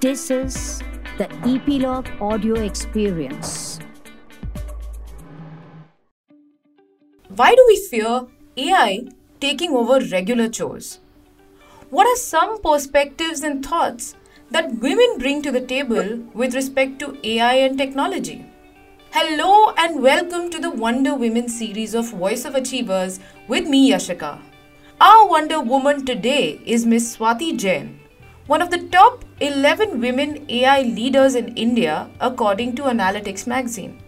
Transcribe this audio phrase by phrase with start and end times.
[0.00, 0.82] This is
[1.18, 3.78] the Epilogue Audio Experience.
[7.28, 8.22] Why do we fear
[8.56, 9.08] AI
[9.40, 11.00] taking over regular chores?
[11.90, 14.14] What are some perspectives and thoughts
[14.50, 18.46] that women bring to the table with respect to AI and technology?
[19.10, 24.40] Hello and welcome to the Wonder Women series of Voice of Achievers with me, Yashika.
[24.98, 28.00] Our Wonder Woman today is Miss Swati Jain
[28.50, 33.98] one of the top 11 women AI leaders in India, according to Analytics magazine.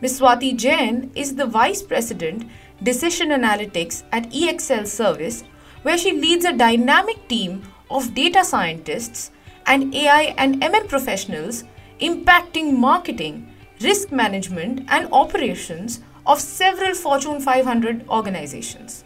[0.00, 0.18] Ms.
[0.18, 2.48] Swati Jain is the Vice President,
[2.82, 5.44] Decision Analytics at EXL Service,
[5.82, 9.30] where she leads a dynamic team of data scientists
[9.66, 11.64] and AI and ML professionals
[12.00, 19.04] impacting marketing, risk management, and operations of several Fortune 500 organizations.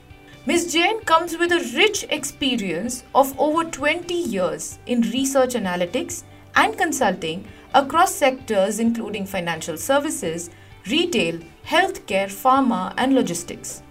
[0.48, 0.72] Ms.
[0.72, 6.22] Jain comes with a rich experience of over 20 years in research analytics
[6.54, 10.50] and consulting across sectors including financial services,
[10.88, 13.82] retail, healthcare, pharma, and logistics.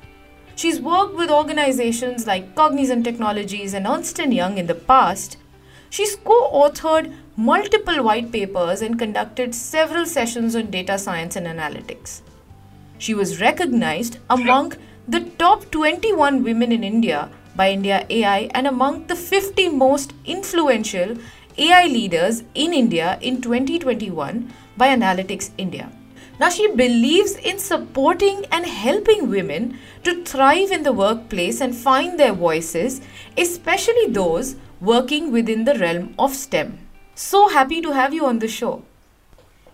[0.56, 5.36] She's worked with organizations like Cognizant Technologies and Ernst & Young in the past.
[5.90, 12.22] She's co-authored multiple white papers and conducted several sessions on data science and analytics.
[12.98, 14.76] She was recognized among
[15.08, 21.16] the top 21 women in India by India AI and among the 50 most influential
[21.58, 25.92] AI leaders in India in 2021 by Analytics India.
[26.40, 32.20] Now, she believes in supporting and helping women to thrive in the workplace and find
[32.20, 33.00] their voices,
[33.38, 36.80] especially those working within the realm of STEM.
[37.14, 38.84] So happy to have you on the show.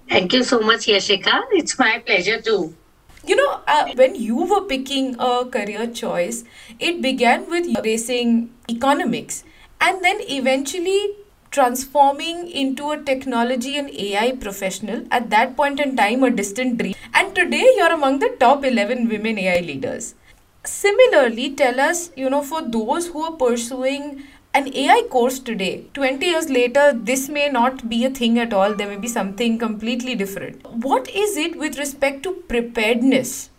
[0.10, 1.42] Thank you so much, Yashika.
[1.52, 2.76] It's my pleasure to
[3.26, 6.44] you know, uh, when you were picking a career choice,
[6.80, 9.44] it began with racing economics
[9.80, 11.16] and then eventually
[11.52, 16.96] transforming into a technology and AI professional at that point in time, a distant dream.
[17.14, 20.16] And today, you're among the top 11 women AI leaders.
[20.64, 24.24] Similarly, tell us, you know, for those who are pursuing
[24.54, 28.74] an AI course today, 20 years later, this may not be a thing at all.
[28.74, 30.66] There may be something completely different.
[30.84, 33.50] What is it with respect to preparedness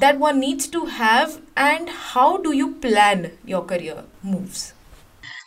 [0.00, 4.74] that one needs to have, and how do you plan your career moves?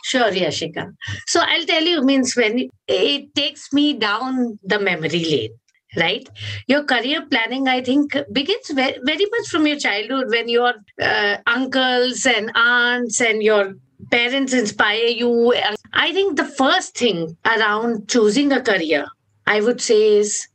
[0.04, 0.94] Sure, Yashika.
[1.28, 5.52] So I'll tell you, means when it takes me down the memory lane
[5.98, 6.30] right
[6.68, 11.38] your career planning i think begins very, very much from your childhood when your uh,
[11.48, 13.74] uncles and aunts and your
[14.12, 15.54] parents inspire you.
[15.94, 19.08] I think the first thing around choosing a career,
[19.48, 20.48] I would say, is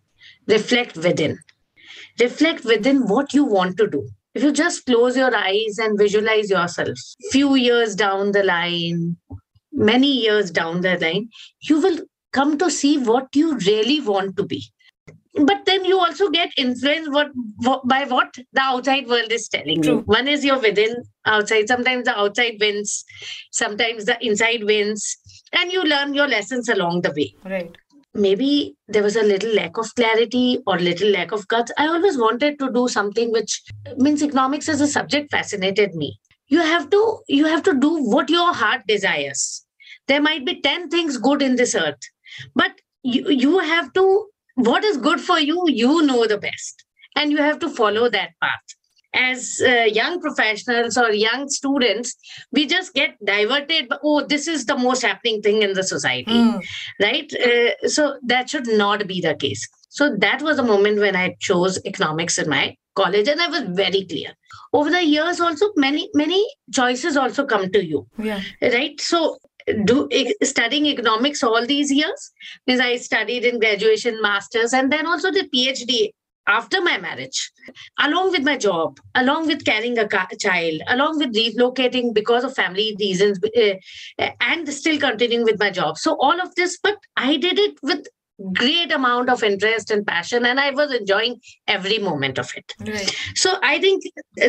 [0.46, 1.38] reflect within.
[2.20, 4.08] Reflect within what you want to do.
[4.34, 6.98] If you just close your eyes and visualize yourself,
[7.30, 9.16] few years down the line,
[9.72, 11.28] many years down the line,
[11.62, 11.98] you will
[12.32, 14.64] come to see what you really want to be
[15.34, 17.28] but then you also get influenced what,
[17.58, 19.96] what, by what the outside world is telling True.
[19.96, 20.94] you one is your within
[21.26, 21.66] outside.
[21.66, 23.04] Sometimes the outside wins
[23.50, 25.16] sometimes the inside wins
[25.52, 27.34] and you learn your lessons along the way.
[27.44, 27.76] Right.
[28.14, 31.72] Maybe there was a little lack of clarity or little lack of guts.
[31.76, 33.60] I always wanted to do something which
[33.96, 36.20] means economics as a subject fascinated me.
[36.46, 39.66] You have to you have to do what your heart desires.
[40.06, 41.98] There might be 10 things good in this earth
[42.54, 46.84] but you, you have to what is good for you, you know the best.
[47.16, 48.60] And you have to follow that path.
[49.14, 52.16] As uh, young professionals or young students,
[52.50, 53.92] we just get diverted.
[54.02, 56.60] Oh, this is the most happening thing in the society, mm.
[57.00, 57.32] right?
[57.34, 59.68] Uh, so that should not be the case.
[59.90, 63.62] So that was a moment when I chose economics in my college, and I was
[63.68, 64.32] very clear.
[64.72, 68.40] Over the years, also many many choices also come to you, yeah.
[68.60, 69.00] right?
[69.00, 69.38] So
[69.84, 70.08] do
[70.42, 72.32] studying economics all these years?
[72.66, 76.10] Because i studied in graduation masters and then also the phd
[76.46, 77.50] after my marriage
[78.00, 80.08] along with my job along with carrying a
[80.38, 85.96] child along with relocating because of family reasons uh, and still continuing with my job.
[85.96, 88.06] So all of this but i did it with
[88.52, 92.72] great amount of interest and passion and i was enjoying every moment of it.
[92.80, 93.16] Right.
[93.34, 94.02] so i think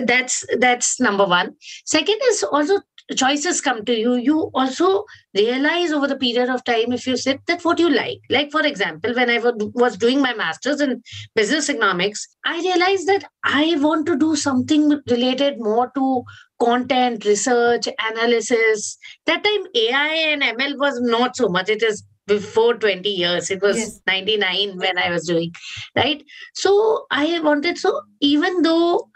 [0.05, 1.55] that's that's number one.
[1.85, 2.81] Second is also
[3.13, 4.15] choices come to you.
[4.15, 5.05] You also
[5.35, 8.19] realize over the period of time if you sit that what you like.
[8.29, 11.01] Like for example when i was doing my masters in
[11.35, 16.23] business economics i realized that i want to do something related more to
[16.59, 18.97] content research analysis.
[19.25, 21.69] That time ai and ml was not so much.
[21.69, 23.51] It is before 20 years.
[23.51, 24.01] It was yes.
[24.07, 25.51] 99 when i was doing
[25.95, 26.23] right?
[26.53, 29.09] So i wanted so even though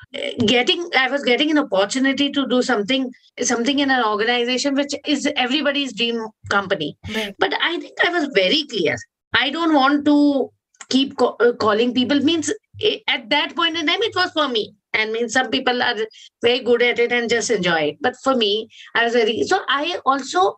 [0.47, 3.11] getting i was getting an opportunity to do something
[3.43, 6.97] something in an organization which is everybody's dream company.
[7.15, 7.35] Right.
[7.37, 8.95] but i think i was very clear.
[9.31, 10.49] I don't want to
[10.89, 12.19] keep co- uh, calling people.
[12.19, 12.51] Means
[12.81, 14.73] eh, at that point in time it was for me.
[14.91, 15.93] And means some people are
[16.41, 17.97] very good at it and just enjoy it.
[18.01, 20.57] But for me i was very so i also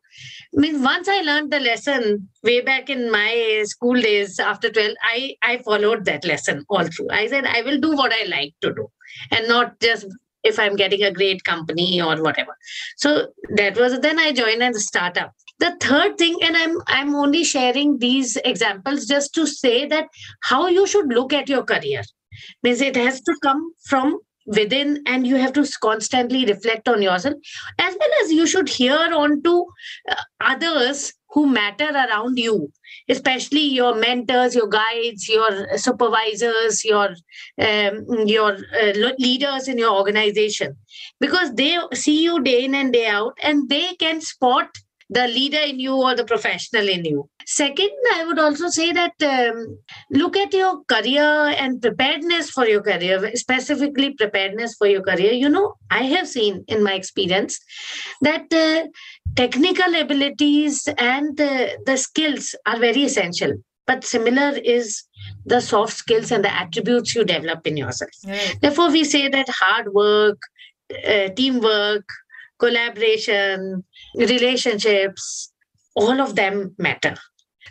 [0.55, 4.95] I mean once i learned the lesson way back in my school days after 12
[5.03, 7.09] i i followed that lesson all through.
[7.11, 8.87] I said i will do what i like to do
[9.31, 10.07] and not just
[10.43, 12.55] if i'm getting a great company or whatever.
[12.97, 15.33] So that was then i joined a startup.
[15.59, 20.07] The third thing and i'm i'm only sharing these examples just to say that
[20.41, 22.03] how you should look at your career.
[22.63, 27.35] Means it has to come from within and you have to constantly reflect on yourself
[27.77, 29.65] as well as you should hear on to
[30.09, 32.71] uh, others who matter around you
[33.09, 37.09] especially your mentors your guides your supervisors your
[37.59, 40.75] um, your uh, leaders in your organization.
[41.19, 44.69] Because they see you day in and day out and they can spot
[45.09, 47.29] the leader in you or the professional in you.
[47.45, 49.77] Second i would also say that um,
[50.11, 55.33] look at your career and preparedness for your career specifically preparedness for your career.
[55.33, 57.59] You know i have seen in my experience
[58.21, 58.87] that uh,
[59.35, 63.53] technical abilities and uh, the skills are very essential
[63.87, 65.03] but similar is
[65.45, 68.11] the soft skills and the attributes you develop in yourself.
[68.25, 68.57] Right.
[68.61, 70.39] therefore we say that hard work
[71.07, 72.05] uh, teamwork
[72.59, 73.83] collaboration
[74.15, 75.51] relationships
[75.95, 77.15] all of them matter.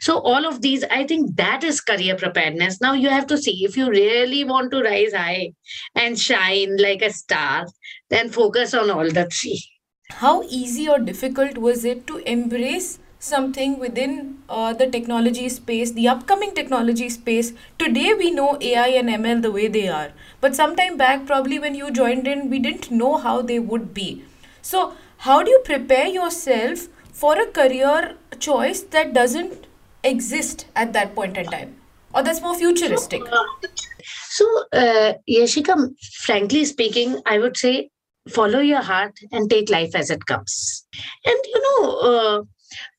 [0.00, 2.80] So all of these i think that is career preparedness.
[2.80, 5.52] Now you have to see if you really want to rise high
[5.94, 7.66] and shine like a star
[8.08, 9.62] then focus on all the three
[10.20, 16.08] How easy or difficult was it to embrace something within uh, the technology space, the
[16.08, 17.54] upcoming technology space?
[17.78, 20.12] Today we know AI and ML the way they are,
[20.42, 24.22] but sometime back, probably when you joined in, we didn't know how they would be.
[24.62, 24.92] So,
[25.28, 29.66] how do you prepare yourself for a career choice that doesn't
[30.04, 31.76] exist at that point in time?
[32.14, 33.22] Or that's more futuristic?
[34.28, 37.90] So, uh, Yashika, frankly speaking, I would say
[38.28, 40.86] follow your heart and take life as it comes.
[41.24, 42.42] And you know, uh,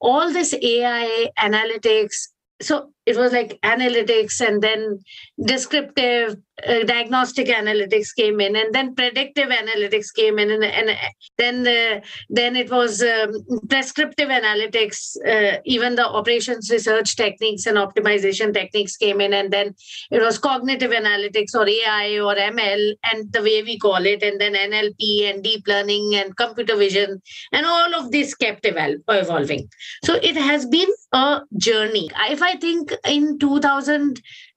[0.01, 2.15] all this AI analytics.
[2.62, 5.00] So it was like analytics, and then
[5.45, 6.35] descriptive
[6.68, 10.98] uh, diagnostic analytics came in, and then predictive analytics came in, and, and
[11.38, 13.31] then uh, then it was um,
[13.68, 15.15] prescriptive analytics.
[15.25, 19.74] Uh, even the operations research techniques and optimization techniques came in, and then
[20.12, 24.39] it was cognitive analytics or AI or ML, and the way we call it, and
[24.39, 27.21] then NLP and deep learning and computer vision,
[27.51, 29.68] and all of this kept evol- evolving.
[30.04, 32.09] So it has been a journey.
[32.30, 33.39] If I think in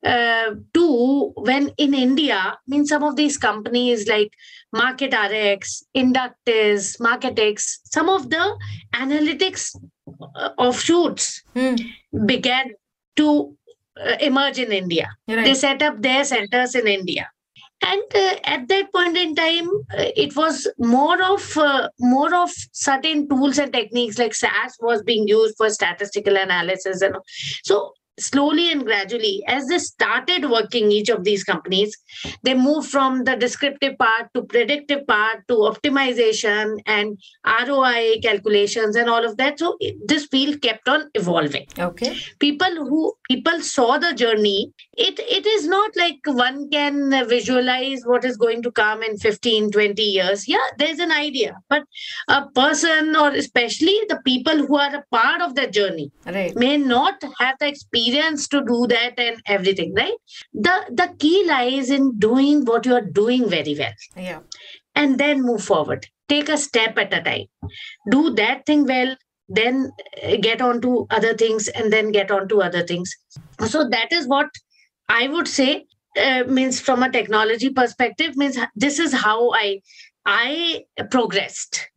[0.04, 4.32] 2002, when in India, I mean, some of these companies like
[4.72, 8.58] Market MarketRx, Inductis, MarketX, some of the
[8.94, 9.74] analytics
[10.34, 11.76] uh, offshoots Hmm.
[12.26, 12.72] began
[13.16, 13.56] to
[14.00, 15.08] uh, emerge in India.
[15.26, 17.30] They set up their centers in India.
[17.82, 22.50] And uh, at that point in time, uh, it was more of uh, more of
[22.72, 27.14] certain tools and techniques like SAS was being used for statistical analysis, and
[27.62, 31.96] so slowly and gradually, as they started working, each of these companies,
[32.42, 39.08] they moved from the descriptive part to predictive part to optimization and ROI calculations and
[39.08, 39.58] all of that.
[39.58, 42.14] So it- this field kept on evolving Okay.
[42.38, 48.24] people who people saw the journey it it is not like one can visualize what
[48.24, 51.82] is going to come in 15 20 years yeah there's an idea but
[52.28, 56.54] a person or especially the people who are a part of that journey Right.
[56.56, 60.14] may not have the experience to do that and everything right
[60.52, 64.40] the the key lies in doing what you are doing very well Yeah.
[64.94, 66.06] and then move forward.
[66.28, 67.46] Take a step at a time.
[68.10, 69.16] Do that thing well,
[69.48, 69.90] then
[70.22, 73.10] uh, get on to other things, and then get on to other things.
[73.66, 74.48] So that is what
[75.08, 75.84] I would say
[76.16, 79.80] uh, means from a technology perspective means this is how I
[80.24, 81.90] I progressed.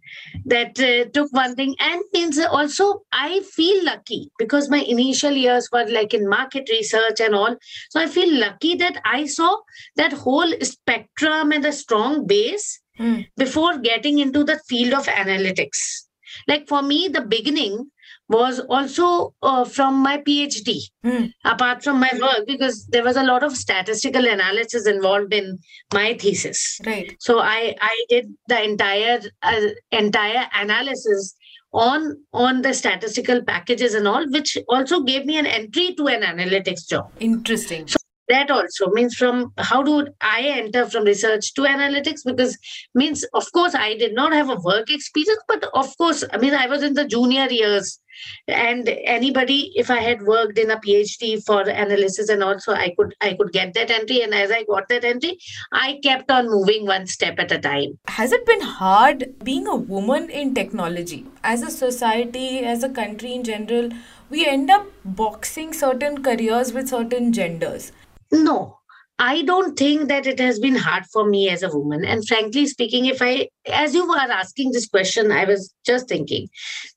[0.46, 5.70] That uh, took one thing and means also I feel lucky because my initial years
[5.72, 7.56] were like in market research and all.
[7.90, 9.58] So I feel lucky that I saw
[9.96, 13.22] that whole spectrum and a strong base Hmm.
[13.38, 16.07] before getting into the field of analytics.
[16.48, 17.90] Like for me, the beginning
[18.30, 21.26] was also uh, from my PhD, Hmm.
[21.46, 25.58] apart from my work, because there was a lot of statistical analysis involved in
[25.94, 26.80] my thesis.
[26.86, 27.16] Right.
[27.20, 31.36] So I I did the entire uh, entire analysis
[31.74, 36.22] on on the statistical packages and all, which also gave me an entry to an
[36.24, 37.12] analytics job.
[37.20, 37.88] Interesting.
[38.30, 42.22] That also means from how do i enter from research to analytics?
[42.26, 42.58] Because
[42.94, 46.54] means of course i did not have a work experience but of course i mean
[46.54, 48.00] i was in the junior years.
[48.48, 53.14] And anybody if i had worked in a phd for analysis and also i could
[53.22, 54.22] i could get that entry.
[54.22, 55.38] And as i got that entry
[55.72, 58.00] i kept on moving one step at a time.
[58.08, 61.26] Has it been hard being a woman in technology?
[61.44, 63.90] As a society as a country in general
[64.30, 67.92] we end up boxing certain careers with certain genders
[68.32, 68.78] no
[69.20, 72.06] I don't think that it has been hard for me as a woman.
[72.06, 76.50] And frankly speaking, if I, as you were asking this question, I was just thinking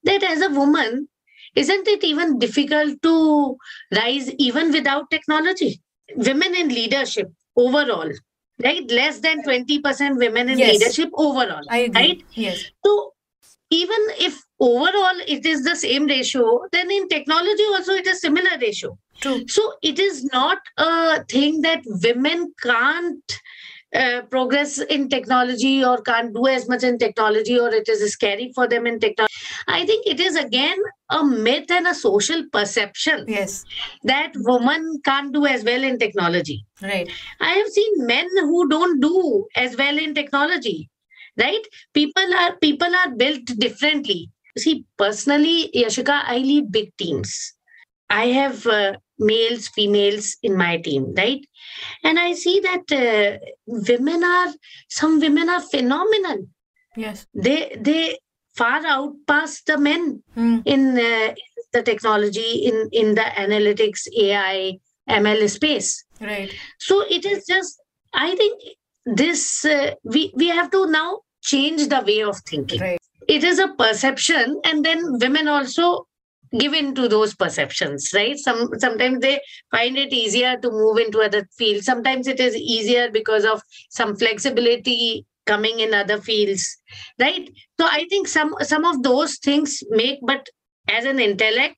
[0.05, 1.09] that as a woman,
[1.57, 3.57] isn't it even difficult to
[3.95, 5.81] rise even without technology?
[6.15, 8.11] Women in leadership overall,
[8.63, 8.91] right?
[8.91, 10.73] Less than 20% women in yes.
[10.73, 12.01] leadership overall, I agree.
[12.01, 12.23] right?
[12.35, 12.65] Yes.
[12.85, 13.15] So
[13.71, 18.59] even if overall it is the same ratio, then in technology also it is similar
[18.61, 18.99] ratio.
[19.21, 19.47] True.
[19.49, 23.41] So it is not a thing that women can't
[23.95, 28.53] uh, progress in technology or can't do as much in technology or it is scary
[28.55, 29.35] for them in technology.
[29.67, 30.79] I think it is again
[31.11, 33.25] a myth and a social perception.
[33.27, 33.65] Yes.
[34.05, 36.65] That women can't do as well in technology.
[36.81, 37.11] Right.
[37.41, 40.89] I have seen men who don't do as well in technology.
[41.41, 41.67] Right?
[41.95, 44.31] People are people are built differently.
[44.59, 47.55] See, personally, Yashika, I lead big teams.
[48.11, 51.45] I have uh, males, females in my team, right?
[52.03, 54.53] And I see that uh, women are
[54.89, 56.49] some women are phenomenal.
[56.97, 58.19] Yes, they they
[58.57, 60.63] far outpass the men mm.
[60.65, 61.35] in uh,
[61.73, 64.79] the technology, in in the analytics, AI,
[65.09, 66.05] ML space.
[66.21, 66.53] Right.
[66.79, 67.81] So it is just.
[68.13, 68.61] I think
[69.07, 72.81] this uh, we we have to now change the way of thinking.
[72.81, 72.99] Right.
[73.29, 76.07] It is a perception, and then women also
[76.59, 81.21] give in to those perceptions right some sometimes they find it easier to move into
[81.21, 86.79] other fields sometimes it is easier because of some flexibility coming in other fields
[87.21, 90.49] right so i think some some of those things make but
[90.89, 91.77] as an intellect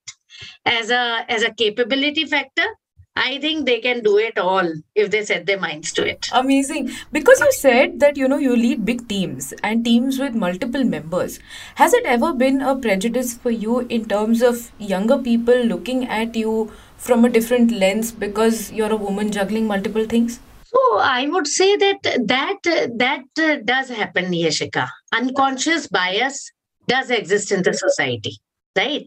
[0.64, 2.66] as a as a capability factor
[3.14, 6.28] I think they can do it all if they set their minds to it.
[6.32, 6.90] Amazing.
[7.12, 11.38] Because you said that you know you lead big teams and teams with multiple members.
[11.74, 16.34] Has it ever been a prejudice for you in terms of younger people looking at
[16.34, 20.40] you from a different lens because you're a woman juggling multiple things?
[20.64, 22.62] So I would say that that
[22.96, 24.88] that uh, does happen, Yashika.
[25.12, 26.50] Unconscious bias
[26.86, 28.38] does exist in the society
[28.76, 29.06] right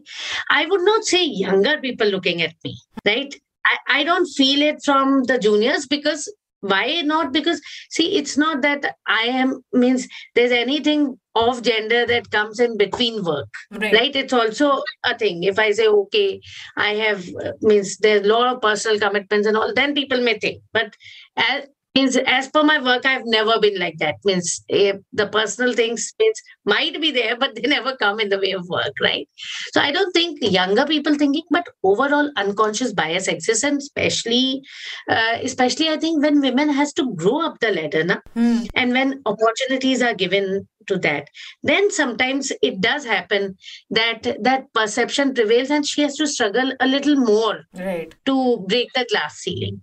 [0.50, 2.72] i would not say younger people looking at me
[3.04, 3.34] right
[3.66, 7.32] I, I don't feel it from the juniors because why not?
[7.32, 12.76] Because see it's not that i am means there's anything of gender that comes in
[12.78, 14.16] between work right, right?
[14.16, 15.42] it's also a thing.
[15.42, 16.40] If i say okay
[16.76, 20.38] i have uh, means there's a lot of personal commitments and all then people may
[20.38, 20.62] think.
[20.72, 20.94] But
[21.36, 25.72] as means as per my work i've never been like that means if the personal
[25.80, 29.28] things means might be there but they never come in the way of work right
[29.72, 34.62] so i don't think younger people thinking but overall unconscious bias exists and especially
[35.08, 38.16] uh, especially i think when women has to grow up the ladder na?
[38.34, 38.64] Hmm.
[38.74, 41.28] and when opportunities are given to that
[41.62, 43.56] then sometimes it does happen
[43.90, 48.36] that that perception prevails and she has to struggle a little more right to
[48.68, 49.82] break the glass ceiling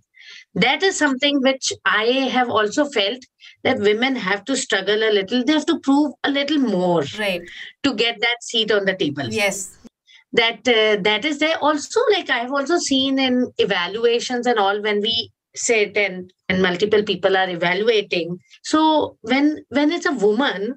[0.54, 3.22] that is something which I have also felt
[3.64, 5.44] that women have to struggle a little.
[5.44, 7.42] They have to prove a little more right.
[7.82, 9.28] to get that seat on the table.
[9.28, 9.76] Yes.
[10.32, 11.56] That uh, that is there.
[11.58, 16.60] Also, like I have also seen in evaluations and all when we sit and and
[16.60, 18.38] multiple people are evaluating.
[18.62, 20.74] So when when it's a woman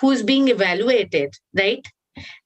[0.00, 1.84] who's being evaluated, right,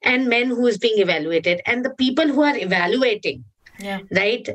[0.03, 3.45] and men who is being evaluated, and the people who are evaluating,
[3.79, 4.01] yeah.
[4.11, 4.49] right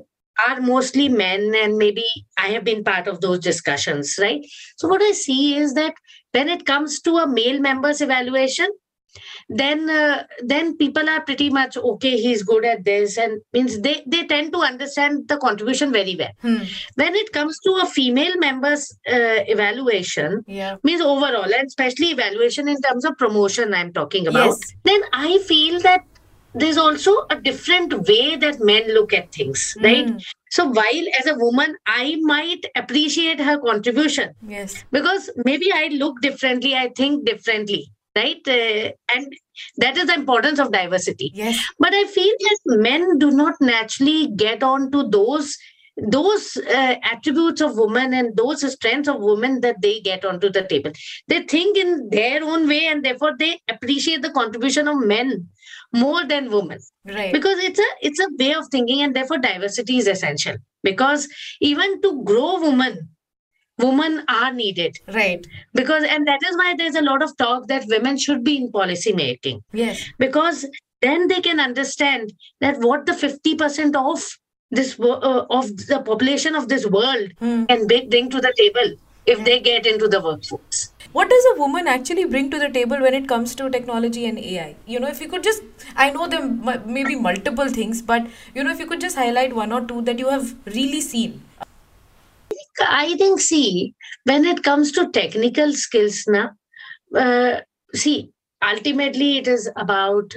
[0.47, 2.05] are mostly men and maybe
[2.37, 4.45] i have been part of those discussions right
[4.77, 5.93] so what i see is that
[6.31, 8.69] when it comes to a male members evaluation
[9.49, 14.03] then uh, then people are pretty much okay he's good at this and means they
[14.05, 16.63] they tend to understand the contribution very well hmm.
[16.95, 22.67] when it comes to a female members uh, evaluation yeah means overall and especially evaluation
[22.67, 24.59] in terms of promotion i'm talking about Yes.
[24.83, 26.01] then i feel that
[26.53, 30.07] there's also a different way that men look at things right?
[30.07, 30.23] Mm.
[30.49, 34.33] so while as a woman i might appreciate her contribution.
[34.47, 34.83] Yes.
[34.91, 38.41] Because maybe i look differently i think differently right?
[38.47, 39.31] Uh, and
[39.77, 41.31] that is the importance of diversity.
[41.33, 41.59] Yes.
[41.77, 45.57] But i feel that men do not naturally get on to those
[46.07, 50.63] those uh, attributes of women and those strengths of women that they get onto the
[50.63, 50.91] table.
[51.27, 55.49] They think in their own way and therefore they appreciate the contribution of men
[55.93, 59.97] more than women right because it's a it's a way of thinking and therefore diversity
[59.97, 61.27] is essential because
[61.61, 63.09] even to grow women
[63.77, 65.45] women are needed Right.
[65.73, 68.71] because and that is why there's a lot of talk that women should be in
[68.71, 70.03] policy making Yes.
[70.19, 70.65] because
[71.01, 74.23] then they can understand that what the 50% of
[74.69, 77.65] this uh, of the population of this world Hmm.
[77.65, 78.91] can bring bring to the table
[79.33, 80.85] if they get into the workforce
[81.17, 84.39] What does a woman actually bring to the table when it comes to technology and
[84.39, 84.75] AI?
[84.85, 85.63] You know, if you could just,
[85.95, 86.45] I know there
[86.97, 90.03] may be multiple things, but you know, if you could just highlight one or two
[90.09, 91.41] that you have really seen.
[92.81, 96.51] I think, see, when it comes to technical skills, now,
[97.15, 97.61] uh,
[97.93, 98.31] see,
[98.63, 100.35] ultimately it is about,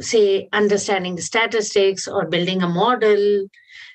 [0.00, 3.46] say, understanding the statistics or building a model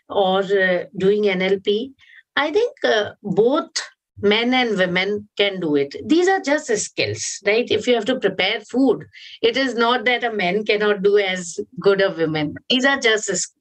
[0.09, 1.93] or uh, doing NLP.
[2.35, 3.71] I think uh, both
[4.19, 5.95] men and women can do it.
[6.05, 7.69] These are just skills, right?
[7.69, 9.05] If you have to prepare food,
[9.41, 12.55] it is not that a man cannot do as good a women.
[12.69, 13.55] These are just skills.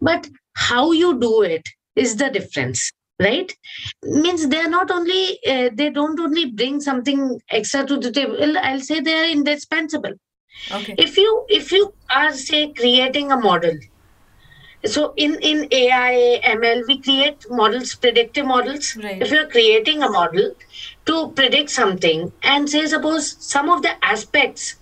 [0.00, 2.90] But how you do it is the difference
[3.20, 3.54] right
[4.02, 8.80] means they're not only uh, they don't only bring something extra to the table i'll
[8.80, 10.12] say they're indispensable
[10.72, 10.94] Okay.
[10.98, 13.72] if you if you are say creating a model
[14.86, 19.20] so in in ai ml we create models predictive models Right.
[19.22, 20.52] if you're creating a model
[21.06, 24.74] to predict something and say suppose some of the aspects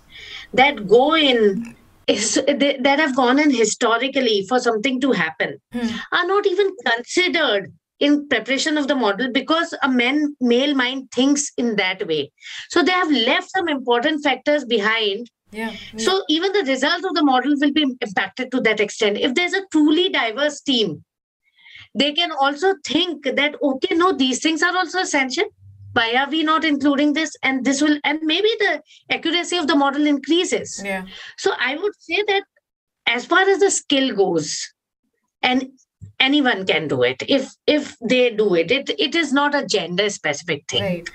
[0.53, 1.75] that go in
[2.07, 5.87] is that have gone in historically for something to happen Hmm.
[6.11, 11.51] are not even considered in preparation of the model because a man male mind thinks
[11.57, 12.31] in that way
[12.69, 15.73] so they have left some important factors behind Yeah.
[15.97, 19.53] so even the results of the model will be impacted to that extent if there's
[19.53, 21.03] a truly diverse team
[21.95, 25.45] they can also think that okay no these things are also essential
[25.93, 28.81] why are we not including this and this will and maybe the
[29.11, 31.05] accuracy of the model increases yeah.
[31.37, 32.43] so I would say that
[33.05, 34.73] as far as the skill goes,
[35.41, 35.69] and
[36.19, 38.71] anyone can do it if if they do it.
[38.71, 41.09] It it is not a gender specific thing, Right.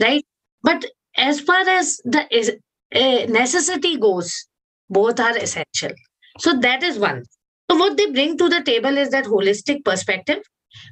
[0.00, 0.26] right?
[0.62, 0.84] But
[1.16, 2.52] as far as the is,
[2.94, 4.46] uh, necessity goes,
[4.88, 5.90] both are essential.
[6.38, 7.24] So that is one.
[7.70, 10.42] So what they bring to the table is that holistic perspective,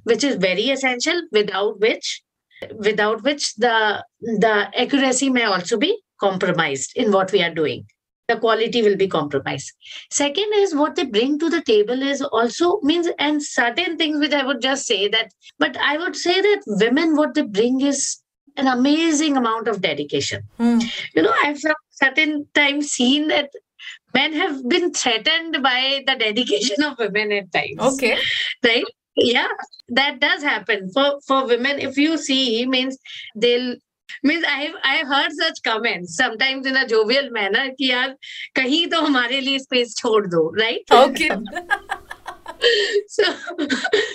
[0.05, 1.21] which is very essential.
[1.33, 2.23] Without which,
[2.77, 7.85] without which the the accuracy may also be compromised in what we are doing
[8.29, 9.73] the quality will be compromised
[10.11, 14.33] second is what they bring to the table is also means and certain things which
[14.33, 18.19] i would just say that but i would say that women what they bring is
[18.57, 20.79] an amazing amount of dedication Hmm.
[21.15, 21.61] you know i've
[22.02, 23.50] certain times seen that
[24.14, 28.16] men have been threatened by the dedication of women at times Okay.
[28.66, 28.84] right
[29.16, 29.48] yeah
[29.90, 32.98] that does happen for for women if you see means
[33.36, 33.76] they'll
[34.24, 38.16] means i've i've heard such comments sometimes in a jovial manner कि यार
[38.60, 41.30] कहीं तो हमारे लिए space छोड़ दो right Okay.
[43.09, 43.25] so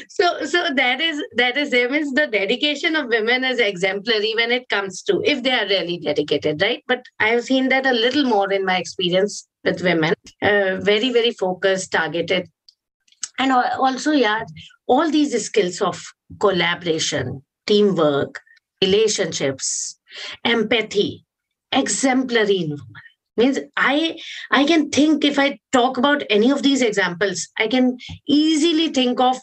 [0.10, 4.52] so so that is that is there means the dedication of women is exemplary when
[4.52, 6.84] it comes to if they are really dedicated right?
[6.88, 10.14] But i have seen that a little more in my experience with women.
[10.42, 12.50] Uh, very very focused targeted.
[13.40, 14.44] And also yeah
[14.88, 16.04] all these skills of
[16.40, 18.40] collaboration teamwork
[18.82, 20.00] relationships
[20.46, 21.26] empathy
[21.72, 23.07] exemplary in women
[23.38, 24.18] means i
[24.52, 27.98] i can think if i talk about any of these examples i can
[28.28, 29.38] easily think of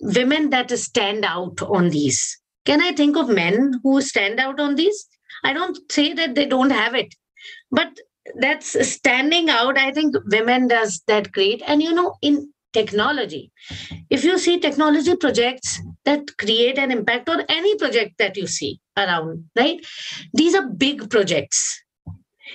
[0.00, 2.38] women that stand out on these.
[2.64, 5.06] Can i think of men who stand out on these?
[5.44, 7.14] I don't say that they don't have it
[7.70, 7.88] but
[8.36, 11.62] that's standing out i think women does that great.
[11.66, 13.50] And you know in technology
[14.10, 18.80] if you see technology projects that create an impact or any project that you see
[18.96, 19.84] around right?
[20.34, 21.82] These are big projects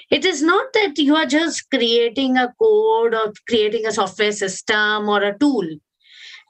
[0.10, 5.10] it is not that you are just creating a code or creating a software system
[5.10, 5.68] or a tool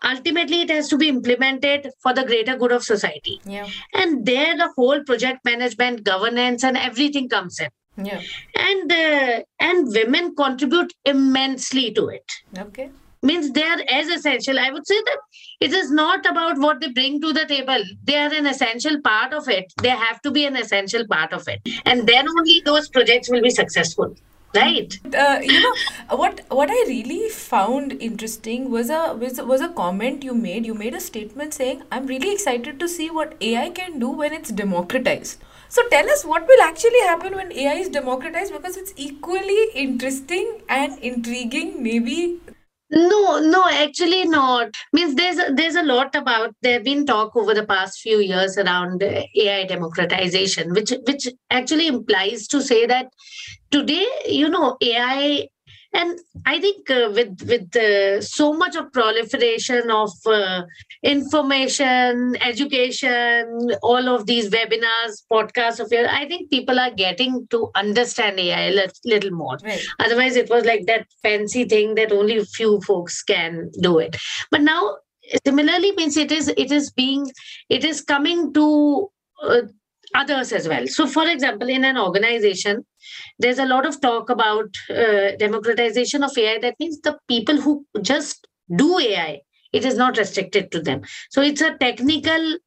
[0.05, 3.67] ultimately it has to be implemented for the greater good of society Yeah.
[3.93, 7.69] and there the whole project management governance and everything comes in
[8.05, 8.21] Yeah.
[8.55, 12.89] and uh, and women contribute immensely to it Okay.
[13.23, 15.17] Means they are as essential i would say that
[15.61, 19.33] it is not about what they bring to the table they are an essential part
[19.33, 22.89] of it they have to be an essential part of it and then only those
[22.89, 24.15] projects will be successful
[24.55, 29.69] right uh, you know what what I really found interesting was a was, was a
[29.69, 30.65] comment you made.
[30.65, 34.33] You made a statement saying, "I'm really excited to see what AI can do when
[34.33, 38.93] it's democratized." So tell us what will actually happen when AI is democratized because it's
[38.95, 41.81] equally interesting and intriguing.
[41.81, 42.39] Maybe
[42.95, 44.75] No, no, actually not.
[44.93, 48.55] Means there's there's a lot about there have been talk over the past few years
[48.55, 53.07] around AI democratization, which which actually implies to say that
[53.71, 55.47] today, you know, AI
[55.93, 60.63] and i think uh, with with uh, so much of proliferation of uh,
[61.03, 67.69] information education all of these webinars podcasts of your i think people are getting to
[67.75, 69.57] understand ai a little more.
[69.63, 69.79] Right.
[69.99, 74.15] otherwise it was like that fancy thing that only a few folks can do it.
[74.51, 74.97] But now
[75.45, 77.29] similarly means it is it is being
[77.69, 79.09] it is coming to
[79.41, 79.61] uh,
[80.15, 80.87] others as well.
[80.87, 82.85] So for example in an organization
[83.39, 87.85] there's a lot of talk about uh, democratization of ai that means the people who
[88.01, 89.41] just do ai
[89.73, 91.01] it is not restricted to them.
[91.31, 92.57] So it's a technical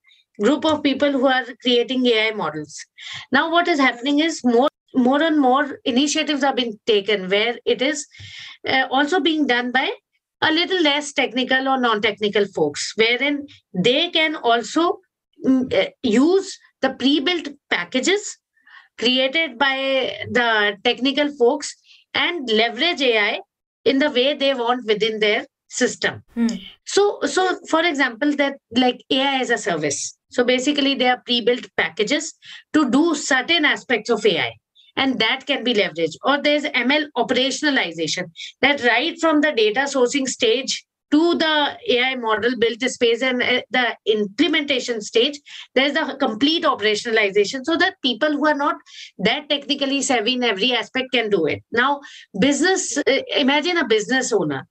[0.42, 2.84] group of people who are creating ai models.
[3.32, 7.82] Now what is happening is more more and more initiatives are being taken where it
[7.82, 8.06] is
[8.66, 9.90] uh, also being done by
[10.40, 14.98] a little less technical or non-technical folks wherein they can also
[15.44, 18.38] mm, uh, use the pre-built packages
[18.98, 21.74] created by the technical folks
[22.14, 23.40] and leverage ai
[23.84, 26.22] in the way they want within their system.
[26.34, 26.46] Hmm.
[26.84, 30.16] so so for example that like ai as a service.
[30.30, 32.34] So basically they are pre-built packages
[32.72, 34.52] to do certain aspects of ai
[34.96, 36.16] and that can be leveraged.
[36.24, 38.30] Or there's ml operationalization
[38.60, 43.62] that right from the data sourcing stage to the AI model built space and uh,
[43.70, 45.38] the implementation stage,
[45.74, 48.76] there's a complete operationalization so that people who are not
[49.18, 51.62] that technically savvy in every aspect can do it.
[51.72, 52.00] Now,
[52.40, 53.02] business, uh,
[53.36, 54.66] imagine a business owner.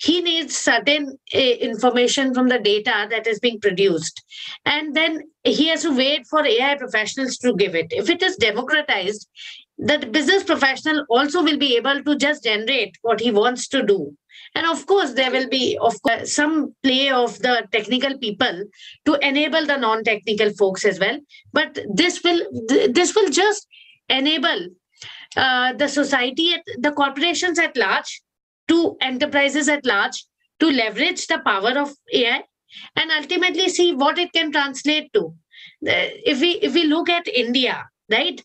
[0.00, 4.22] He needs certain uh, information from the data that is being produced.
[4.66, 7.86] And then he has to wait for AI professionals to give it.
[7.90, 9.26] If it is democratized,
[9.78, 14.14] that business professional also will be able to just generate what he wants to do
[14.54, 18.64] and of course there will be of course some play of the technical people
[19.06, 21.18] to enable the non-technical folks as well.
[21.52, 23.66] But this will th- this will just
[24.08, 24.68] enable
[25.36, 28.22] uh, the society at the corporations at large
[28.68, 30.24] to enterprises at large
[30.60, 32.42] to leverage the power of ai
[32.96, 35.34] and ultimately see what it can translate to.
[35.86, 38.42] Uh, if we if we look at india right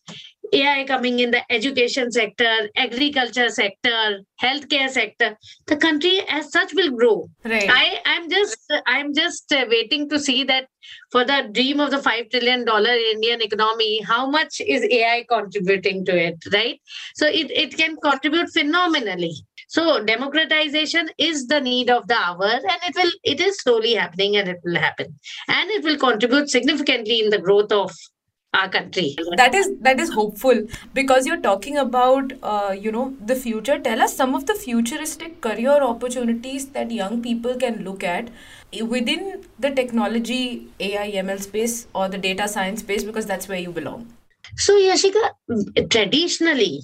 [0.54, 6.92] AI coming in the education sector, agriculture sector, healthcare sector, the country as such will
[6.92, 7.30] grow.
[7.44, 7.70] Right.
[7.70, 10.68] I I'm just I'm just uh, waiting to see that
[11.12, 16.06] for the dream of the five trillion dollar Indian economy, how much is AI contributing
[16.06, 16.80] to it, right?
[17.16, 19.34] So it it can contribute phenomenally.
[19.70, 24.38] So democratization is the need of the hour, and it will it is slowly happening,
[24.38, 27.92] and it will happen, and it will contribute significantly in the growth of
[28.54, 29.16] our country.
[29.38, 30.62] that is that is hopeful
[30.94, 35.42] because you're talking about uh, you know the future tell us some of the futuristic
[35.42, 38.30] career opportunities that young people can look at
[38.96, 43.72] within the technology ai ml space or the data science space because that's where you
[43.72, 44.08] belong
[44.64, 45.22] So, Yashika,
[45.90, 46.84] traditionally,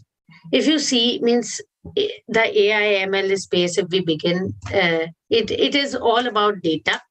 [0.52, 1.62] if you see, means
[1.97, 7.02] eh, the AI ML space, if we begin, uh, it, it is all about data.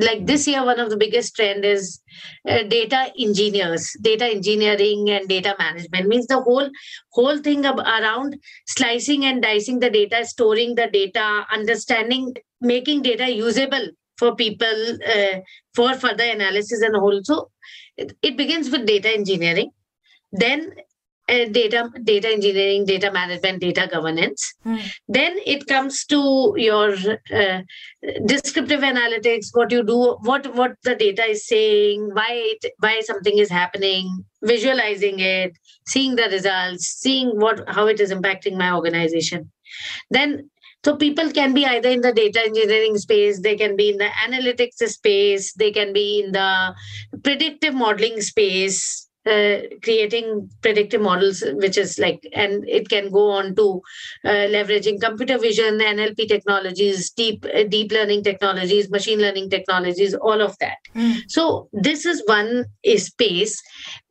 [0.00, 2.00] Like this year, one of the biggest trend is
[2.48, 6.06] uh, data engineers, data engineering and data management.
[6.06, 6.68] Means the whole
[7.12, 13.28] whole thing ab- around slicing and dicing the data, storing the data, understanding, making data
[13.30, 15.38] usable for people uh,
[15.74, 17.50] for further analysis and also
[17.96, 19.70] it, it begins with data engineering
[20.32, 20.72] then
[21.28, 24.78] uh, data data engineering data management data governance Hmm.
[25.08, 26.94] then it comes to your
[27.32, 27.60] uh,
[28.26, 33.38] descriptive analytics what you do what what the data is saying why it, why something
[33.38, 35.52] is happening visualizing it
[35.86, 39.50] seeing the results seeing what how it is impacting my organization
[40.10, 40.48] then
[40.84, 44.10] so people can be either in the data engineering space they can be in the
[44.26, 46.74] analytics space they can be in the
[47.24, 53.54] predictive modeling space uh, creating predictive models which is like and it can go on
[53.54, 53.82] to
[54.24, 60.40] uh, leveraging computer vision nlp technologies deep uh, deep learning technologies machine learning technologies all
[60.40, 60.78] of that.
[61.28, 63.62] So this is one space.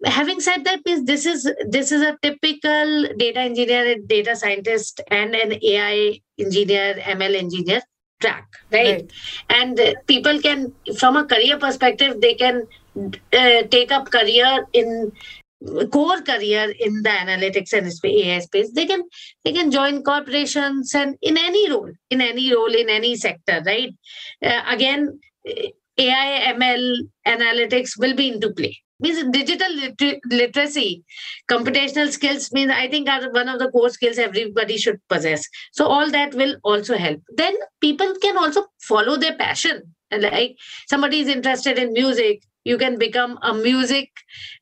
[0.06, 5.02] Having said that is this is this is a typical data engineer and data scientist
[5.10, 7.82] and an ai engineer ml engineer
[8.20, 9.12] track right,
[9.50, 12.66] and uh, people can from a career perspective they can
[13.34, 15.12] uh, take up career in
[15.92, 19.04] core career in the analytics and AI space, they can
[19.44, 23.94] they can join corporations and in any role, in any role, in any sector, right?
[24.44, 25.20] Uh, again,
[25.98, 28.78] AI, ML, analytics will be into play.
[29.00, 31.04] Means digital liter- literacy,
[31.50, 35.48] computational skills means I think are one of the core skills everybody should possess.
[35.72, 37.22] So all that will also help.
[37.36, 39.94] Then people can also follow their passion.
[40.12, 40.58] Like
[40.88, 44.10] somebody is interested in music, you can become a music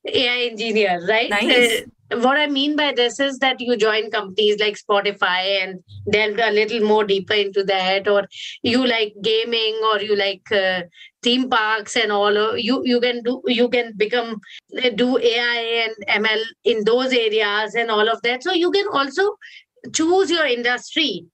[0.06, 1.30] AI engineer, right?
[1.30, 1.82] Nice.
[1.82, 6.38] Uh, what I mean by this is that you join companies like Spotify and delve
[6.38, 8.28] a little more deeper into that, or
[8.62, 10.82] you like gaming, or you like uh,
[11.22, 12.56] theme parks and all.
[12.56, 14.40] You you can do you can become
[14.82, 18.44] uh, do AI and ML in those areas and all of that.
[18.44, 19.32] So you can also
[19.92, 21.26] choose your industry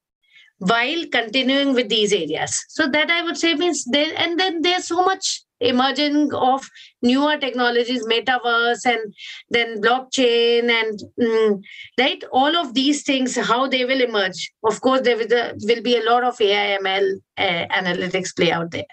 [0.59, 2.65] while continuing with these areas.
[2.69, 6.68] So that I would say means there, and then there's so much emerging of
[7.02, 9.14] newer technologies, metaverse, and
[9.50, 11.62] then blockchain, and mm,
[12.00, 14.52] right, all of these things, how they will emerge.
[14.64, 18.72] Of course, there will, will be a lot of AI ML uh, analytics play out
[18.72, 18.86] there.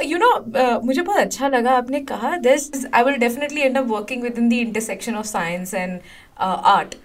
[0.00, 3.86] You know, uh, मुझे बहुत अच्छा लगा आपने कहा this I will definitely end up
[3.86, 6.00] working within the intersection of science and
[6.36, 6.96] uh, art.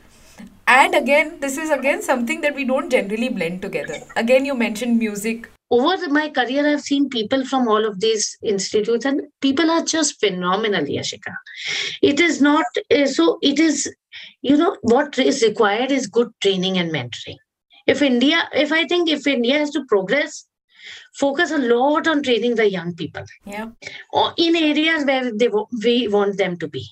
[0.68, 4.00] And again, this is again something that we don't generally blend together.
[4.16, 9.07] Again, you mentioned music over my career, I've seen people from all of these institutes,
[9.07, 11.35] and people are just phenomenal, Yashika.
[12.03, 13.91] It is not eh, so, it is,
[14.43, 17.39] you know, what is required is good training and mentoring.
[17.87, 20.47] If India, if I think if India has to progress,
[21.15, 23.25] focus a lot on training the young people.
[23.47, 23.69] Yeah.
[24.13, 25.49] Or in areas where they
[25.83, 26.87] we want them to be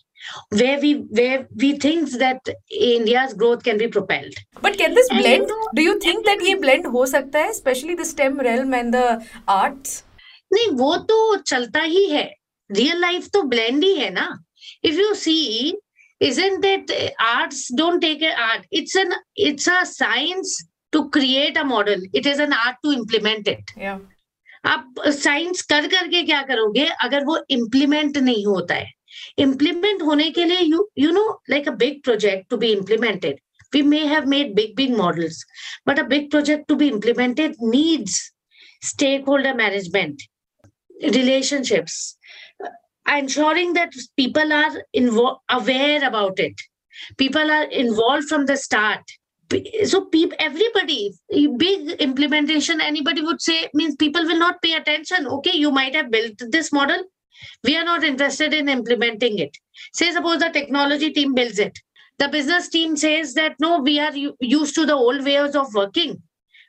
[0.50, 4.34] where we where we think that India's growth can be propelled.
[4.60, 5.42] But can this blend?
[5.42, 8.74] You know, do you think that ये blend हो सकता है, especially the STEM realm
[8.74, 9.06] and the
[9.48, 10.02] arts?
[10.52, 12.24] नहीं वो तो चलता ही है
[12.70, 14.26] रियल लाइफ तो ब्लेंड ही है ना
[14.84, 15.38] if you see
[16.20, 16.90] isn't that
[17.26, 19.12] arts don't take an art it's an
[19.44, 20.50] it's a science
[20.92, 23.98] to create a model it is an art to implement it yeah
[24.66, 28.90] आप साइंस कर करके क्या करोगे अगर वो इम्प्लीमेंट नहीं होता है
[29.44, 33.38] implement hone ke liye you you know like a big project to be implemented.
[33.72, 35.44] We may have made big big models
[35.86, 38.16] but a big project to be implemented needs
[38.82, 40.22] stakeholder management
[41.02, 42.16] relationships
[42.64, 42.68] uh,
[43.18, 46.54] ensuring that people are invo- aware about it.
[47.16, 49.00] People are involved from the start.
[49.84, 51.14] So people everybody
[51.56, 55.26] big implementation anybody would say means people will not pay attention.
[55.38, 57.02] Okay you might have built this model
[57.63, 59.57] we are not interested in implementing it.
[59.93, 61.79] Say, suppose the technology team builds it.
[62.17, 66.21] The business team says that no, we are used to the old ways of working.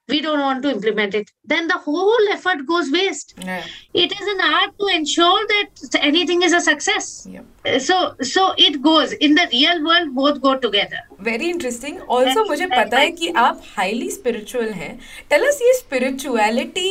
[0.08, 1.30] We don't want to implement it.
[1.44, 3.34] Then the whole effort goes waste.
[3.42, 3.64] Yeah.
[3.92, 7.26] It is an art to ensure that anything is a success.
[7.28, 7.78] Yeah.
[7.78, 10.14] So, so it goes in the real world.
[10.14, 11.00] Both go together.
[11.18, 12.00] Very interesting.
[12.02, 14.98] Also, मुझे पता है कि आप highly spiritual हैं.
[15.28, 16.90] Tell us ये spirituality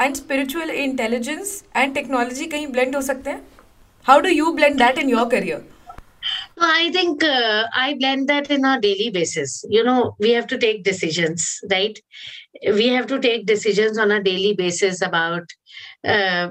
[0.00, 3.46] And spiritual intelligence and technology कहीं blend हो सकते हैं
[4.06, 5.64] how do you blend that in your career
[6.58, 9.64] No, I think uh, I blend that in our daily basis.
[9.68, 12.00] You know, we have to take decisions, right?
[12.78, 15.52] We have to take decisions on a daily basis about
[16.04, 16.48] uh,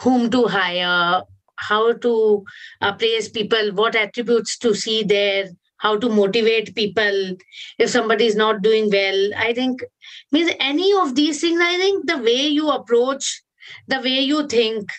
[0.00, 1.22] whom to hire,
[1.56, 2.44] how to
[2.80, 5.48] appraise people, what attributes to see there,
[5.80, 7.36] how to motivate people
[7.78, 9.30] if somebody is not doing well.
[9.36, 9.82] I think
[10.32, 13.42] means any of these things i think the way you approach
[13.88, 14.90] the way you think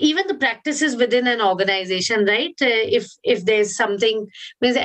[0.00, 4.26] even the practices within an organization right uh, if if there's something
[4.60, 4.76] means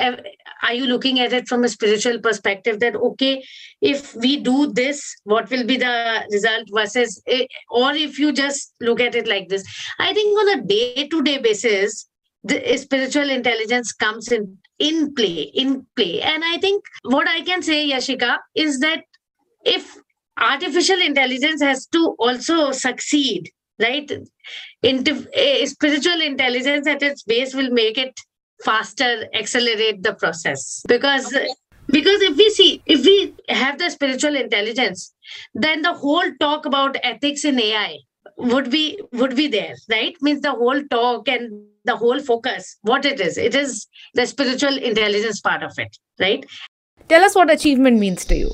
[0.62, 3.42] are you looking at it from a spiritual perspective that okay
[3.82, 8.72] if we do this what will be the result versus eh, or if you just
[8.80, 9.64] look at it like this
[9.98, 12.08] i think on a day to day basis
[12.44, 17.62] the spiritual intelligence comes in in play in play and i think what i can
[17.62, 19.04] say yashika is that
[19.64, 19.96] if
[20.38, 27.96] artificial intelligence has to also succeed right uh, spiritual intelligence at its base will make
[27.96, 28.20] it
[28.64, 31.48] faster accelerate the process because okay.
[31.88, 35.14] because if we see if we have the spiritual intelligence
[35.54, 37.98] then the whole talk about ethics in ai
[38.36, 43.04] would be would be there right means the whole talk and the whole focus what
[43.04, 46.46] it is it is the spiritual intelligence part of it right
[47.08, 48.50] tell us what achievement means to you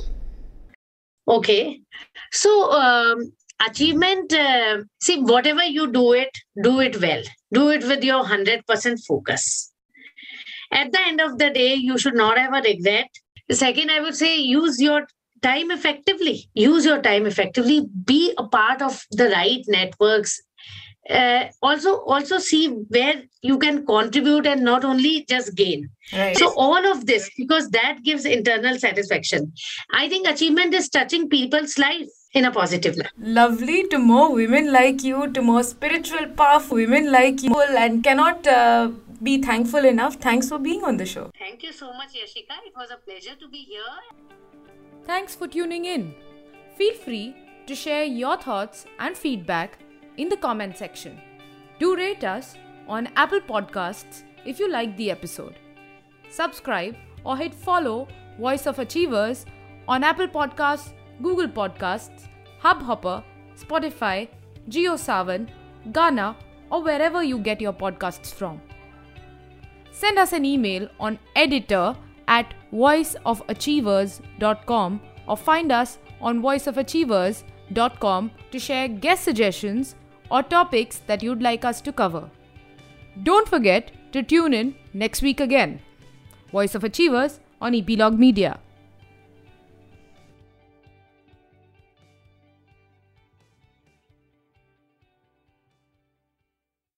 [1.30, 1.80] Okay.
[2.32, 3.32] So, um,
[3.64, 6.30] achievement, uh, see, whatever you do it,
[6.62, 7.22] do it well.
[7.52, 9.72] Do it with your 100% focus.
[10.72, 13.08] At the end of the day, you should not have a regret.
[13.50, 15.06] Second, I would say, use your
[15.42, 16.48] time effectively.
[16.54, 17.86] Use your time effectively.
[18.04, 20.40] Be a part of the right networks.
[21.08, 25.88] Uh, also also see where you can contribute and not only just gain.
[26.12, 26.36] Right.
[26.36, 29.52] so all of this because that gives internal satisfaction.
[29.92, 33.88] I think achievement is touching people's life in a positive way lovely.
[33.88, 38.90] To more women like you to more spiritual powerful women like you and cannot uh,
[39.22, 40.16] be thankful enough.
[40.16, 41.30] Thanks for being on the show.
[41.38, 42.60] Thank you so much yashika.
[42.66, 44.38] It was a pleasure to be here
[45.06, 46.14] thanks for tuning in
[46.80, 47.36] feel free
[47.66, 49.78] to share your thoughts and feedback
[50.16, 51.20] in the comment section.
[51.78, 52.54] Do rate us
[52.88, 55.56] on Apple Podcasts if you like the episode.
[56.30, 58.08] subscribe, or hit follow
[58.38, 59.44] Voice of Achievers
[59.88, 62.28] on Apple Podcasts, Google Podcasts,
[62.62, 63.22] Hubhopper,
[63.62, 64.28] Spotify,
[64.68, 65.48] JioSaavn,
[65.88, 66.36] Gaana,
[66.70, 68.60] or wherever you get your podcasts from.
[69.90, 71.96] Send us an email on editor
[72.30, 79.96] at voiceofachievers.com or find us on voiceofachievers.com to share guest suggestions
[80.30, 82.30] or topics that you'd like us to cover.
[83.22, 85.80] Don't forget to tune in next week again.
[86.52, 88.58] Voice of Achievers on Epilogue Media.